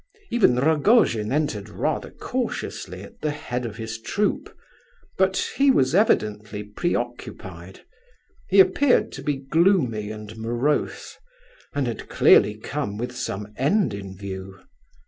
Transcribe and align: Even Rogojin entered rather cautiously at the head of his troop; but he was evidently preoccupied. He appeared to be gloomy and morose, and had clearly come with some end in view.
Even 0.31 0.55
Rogojin 0.55 1.31
entered 1.31 1.69
rather 1.69 2.09
cautiously 2.09 3.03
at 3.03 3.21
the 3.21 3.29
head 3.29 3.67
of 3.67 3.75
his 3.77 4.01
troop; 4.01 4.49
but 5.15 5.51
he 5.57 5.69
was 5.69 5.93
evidently 5.93 6.63
preoccupied. 6.63 7.81
He 8.49 8.59
appeared 8.59 9.11
to 9.11 9.21
be 9.21 9.35
gloomy 9.37 10.09
and 10.09 10.35
morose, 10.37 11.17
and 11.75 11.85
had 11.85 12.09
clearly 12.09 12.55
come 12.57 12.97
with 12.97 13.15
some 13.15 13.53
end 13.57 13.93
in 13.93 14.17
view. 14.17 14.59